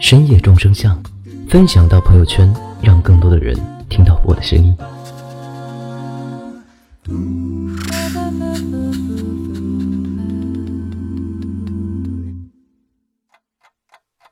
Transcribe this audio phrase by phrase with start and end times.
[0.00, 1.02] 深夜众生相”，
[1.48, 3.56] 分享到朋友圈，让更多的人
[3.88, 4.76] 听到我的声音。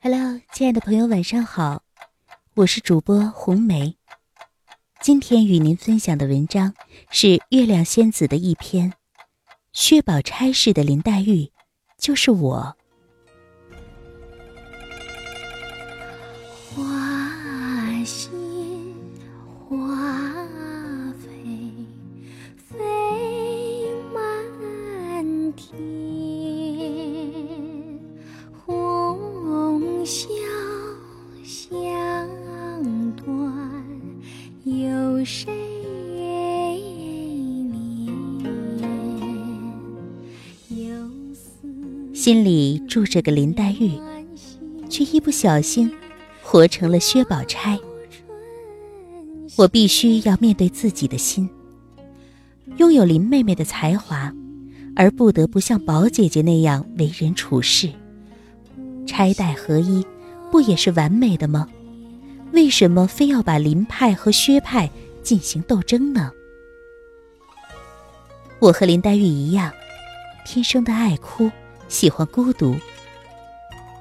[0.01, 1.83] Hello，亲爱的朋友，晚上好，
[2.55, 3.97] 我是主播红梅。
[5.01, 6.75] 今天与您分享的文章
[7.11, 8.93] 是月亮仙子的一篇。
[9.73, 11.51] 薛宝钗式的林黛玉，
[11.99, 12.77] 就是我。
[42.23, 43.99] 心里住着个林黛玉，
[44.89, 45.93] 却一不小心
[46.41, 47.77] 活成了薛宝钗。
[49.57, 51.51] 我必须要面对自己的心，
[52.77, 54.33] 拥有林妹妹的才华，
[54.95, 57.91] 而不得不像宝姐姐那样为人处事。
[59.05, 60.07] 钗黛合一，
[60.53, 61.67] 不也是完美的吗？
[62.53, 64.89] 为什么非要把林派和薛派
[65.25, 66.31] 进行斗争呢？
[68.61, 69.73] 我和林黛玉一样，
[70.47, 71.51] 天生的爱哭。
[71.93, 72.75] 喜欢孤独，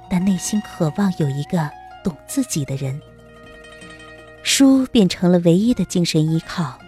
[0.09, 1.69] 但内心渴望有一个
[2.01, 2.99] 懂自己的人。
[4.43, 6.79] 书变成了唯一的精神依靠。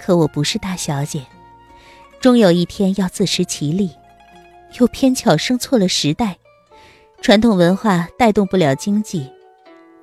[0.00, 1.26] 可我不是大小姐，
[2.20, 3.90] 终有一天要自食其力，
[4.78, 6.38] 又偏巧生错了时代。
[7.20, 9.28] 传统文化带动不了经济，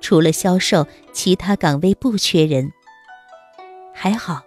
[0.02, 2.70] 除了销售，其他岗位不缺人。
[3.94, 4.42] 还好，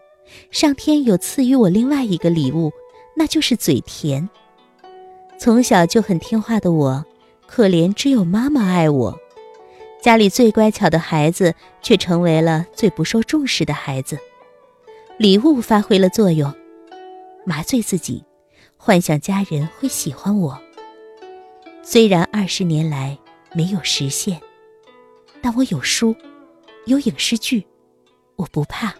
[0.52, 2.72] 上天有赐予我另外一个礼物，
[3.18, 4.30] 那就是嘴甜。
[5.38, 7.06] 从小就很听话的我，
[7.48, 9.20] 可怜只有妈妈爱我。
[10.02, 14.18] 家里最乖巧的孩子，却成为了最不受重视的孩子。
[15.18, 16.54] 礼物发挥了作用，
[17.46, 18.24] 麻醉自己，
[18.78, 20.60] 幻想家人会喜欢我。
[21.82, 23.18] 虽然二十年来
[23.54, 24.40] 没有实现，
[25.42, 26.16] 但我有书，
[26.86, 27.66] 有影视剧，
[28.38, 28.94] 我不怕。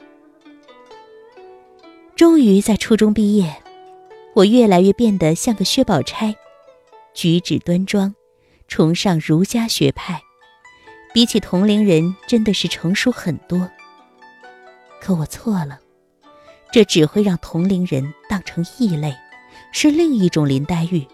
[2.16, 3.63] 终于在初中毕业。
[4.36, 6.36] 我越来越变得像个薛宝钗，
[7.14, 8.16] 举止端庄，
[8.68, 10.24] 崇尚儒家学派，
[11.14, 13.70] 比起同龄人真的是成熟很多。
[15.00, 15.80] 可我错了，
[16.72, 19.16] 这只会让同龄人当成异类，
[19.72, 21.06] 是另一种林黛玉。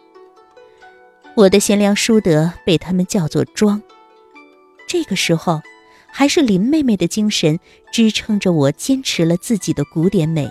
[1.36, 3.82] 我的贤良淑德被他们叫做装。
[4.88, 5.62] 这个时候，
[6.08, 7.60] 还是林妹妹的精神
[7.92, 10.50] 支撑着我，坚持了自己的古典美。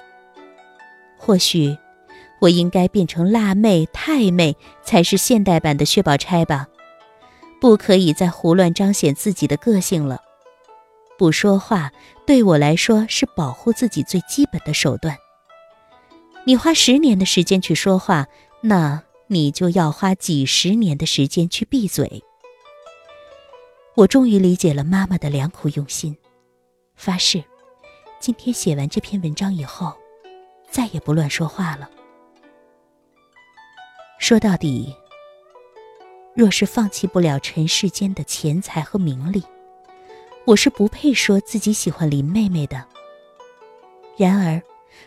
[1.17, 1.75] 或许。
[2.41, 6.67] 我应该变成辣妹、太妹，才是现代版的薛宝钗吧？
[7.61, 10.21] 不可以再胡乱彰显自己的个性了。
[11.19, 11.91] 不说话
[12.25, 15.17] 对我来说是保护自己最基本的手段。
[16.45, 18.29] 你花十年的时间去说话，
[18.61, 22.23] 那你就要花几十年的时间去闭嘴。
[23.97, 26.17] 我终于理解了妈妈的良苦用心，
[26.95, 27.43] 发誓，
[28.21, 29.93] 今天写完这篇文章以后，
[30.71, 31.91] 再也不乱说话了。
[34.19, 34.93] 说到底，
[36.35, 39.43] 若是放弃不了尘世间的钱财和名利，
[40.45, 42.85] 我是不配说自己喜欢林妹妹的。
[44.17, 44.61] 然而，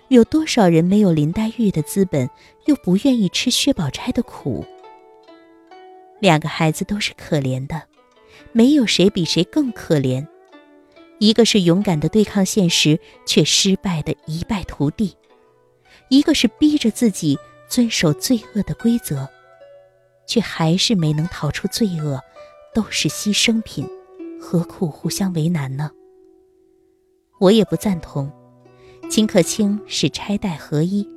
[0.08, 2.30] 有多少人没有林黛玉的资本，
[2.66, 4.66] 又不愿意吃薛宝钗的苦？
[6.22, 7.84] 两个孩子都是可怜的，
[8.53, 10.26] 没有谁比谁更可怜。
[11.20, 15.18] 一个是勇敢的对抗现实，却失败的一败涂地；
[16.08, 17.38] 一个是逼着自己。
[17.72, 19.26] 遵守罪恶的规则，
[20.28, 22.20] 却还是没能逃出罪恶，
[22.76, 23.88] 都是牺牲品，
[24.41, 25.90] 何苦互相为难呢？
[27.40, 28.29] 我也不赞同，
[29.09, 31.08] 秦可卿是钗黛合一。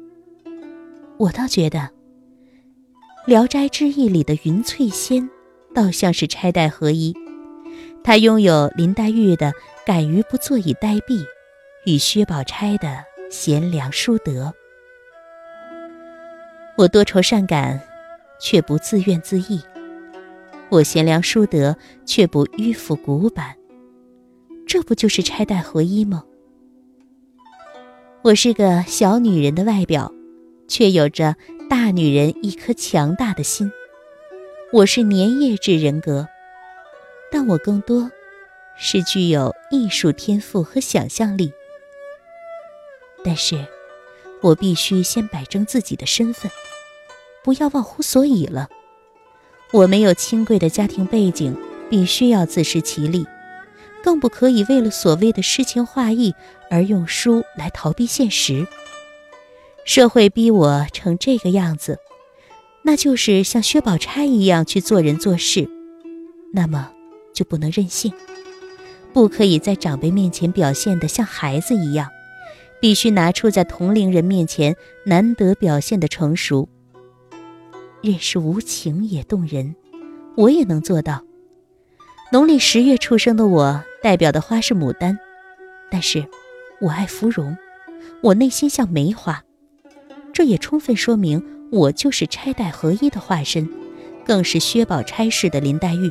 [1.16, 1.80] 我倒觉得，
[3.26, 5.28] 《聊斋志异》里的云翠仙，
[5.74, 7.12] 倒像是钗黛合一，
[8.04, 9.52] 她拥有林黛玉的
[9.84, 11.26] 敢于不坐以待毙，
[11.84, 14.54] 与薛宝钗的贤良淑德。
[16.76, 17.80] 我多愁善感，
[18.40, 19.62] 却不自怨自艾。
[20.70, 23.54] 我贤良淑德，却不迂腐古板。
[24.66, 26.24] 这不就是钗黛合一吗？
[28.22, 30.12] 我是个小女人的外表，
[30.66, 31.36] 却有着
[31.70, 33.70] 大女人一颗强大的心。
[34.72, 36.26] 我是粘液质人格，
[37.30, 38.10] 但我更多
[38.76, 41.52] 是具有艺术天赋和想象力。
[43.22, 43.64] 但是，
[44.44, 46.52] 我必须先摆正自己的身份，
[47.42, 48.68] 不要忘乎所以了。
[49.72, 51.56] 我没有清贵的家庭背景，
[51.88, 53.26] 必须要自食其力。
[54.02, 56.34] 更不可以为了所谓的诗情画意
[56.70, 58.66] 而用书来逃避现实。
[59.86, 61.98] 社会逼我成这个样子，
[62.82, 65.70] 那就是像薛宝钗一样去做人做事，
[66.52, 66.92] 那么
[67.32, 68.12] 就不能任性，
[69.14, 72.10] 不可以在长辈面前表现得像孩子一样，
[72.84, 74.76] 必须拿出在同龄人面前
[75.06, 76.68] 难得表现的成熟。
[78.02, 79.74] 任是无情也动人，
[80.36, 81.22] 我也能做到。
[82.30, 85.16] 农历十月出生的我，代表的花是牡丹，
[85.90, 86.26] 但是，
[86.78, 87.56] 我爱芙蓉，
[88.22, 89.42] 我内心像梅花，
[90.34, 91.42] 这也充分说明
[91.72, 93.66] 我就是钗黛合一的化身，
[94.26, 96.10] 更是薛宝钗式的林黛玉，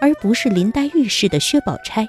[0.00, 2.08] 而不是林黛玉式的薛宝钗。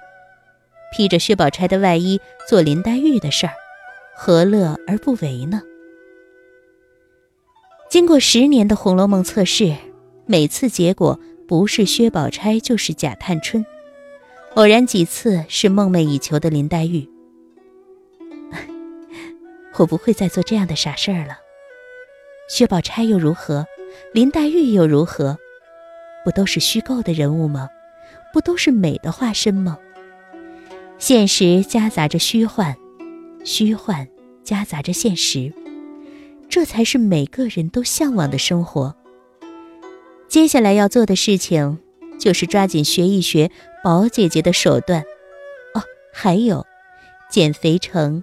[0.94, 3.54] 披着薛宝钗的外衣做林黛玉的事儿，
[4.20, 5.62] 何乐而不为呢？
[7.88, 9.76] 经过十年的《红楼梦》测试，
[10.26, 11.20] 每次结果。
[11.48, 13.66] 不是薛宝钗，就是贾探春，
[14.56, 17.08] 偶然几次是梦寐以求的林黛玉。
[19.78, 21.38] 我不会再做这样的傻事儿了。
[22.50, 23.66] 薛宝钗又如何？
[24.14, 25.38] 林黛玉又如何？
[26.26, 27.70] 不都是虚构的人物吗？
[28.34, 29.78] 不都是美的化身吗？
[30.98, 32.76] 现实夹杂着虚幻，
[33.48, 34.06] 虚幻
[34.44, 35.54] 夹杂着现实，
[36.50, 38.94] 这才是每个人都向往的生活。
[40.28, 41.80] 接下来要做的事情，
[42.20, 43.50] 就是抓紧学一学
[43.82, 45.02] 宝姐姐的手段，
[45.74, 46.68] 哦，还有，
[47.32, 48.22] 减肥成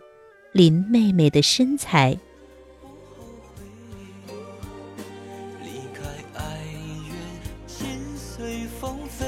[0.52, 2.18] 林妹妹的身材。
[8.36, 9.24] 随风飞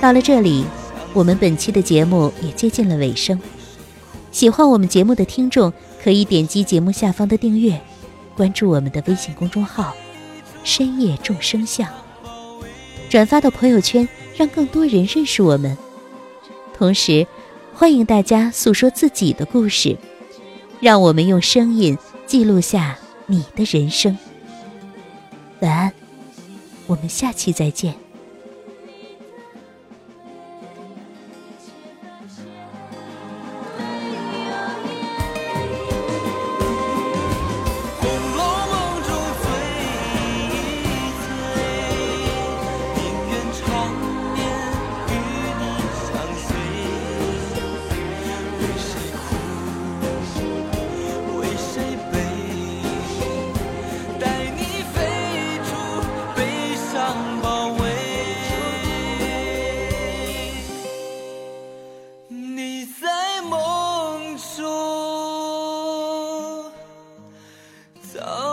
[0.00, 0.64] 到了这里，
[1.12, 3.40] 我们本期的节目也接近了尾声。
[4.30, 5.72] 喜欢我们节目的听众，
[6.02, 7.80] 可以点击节目下方的订阅，
[8.36, 9.94] 关注我们的微信公众号
[10.62, 11.88] “深夜众生相”，
[13.08, 14.06] 转发到朋友圈，
[14.36, 15.76] 让更多人认识我们。
[16.76, 17.26] 同时，
[17.74, 19.96] 欢迎大家诉说自己的故事，
[20.80, 21.96] 让我们用声音
[22.26, 24.16] 记录下你的人生。
[25.60, 25.92] 晚安，
[26.86, 28.05] 我们下期再见。
[68.16, 68.45] So